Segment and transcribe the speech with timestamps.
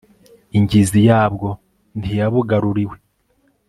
[0.57, 1.47] ingizi yabwo
[1.99, 2.95] ntiyabugaruriwe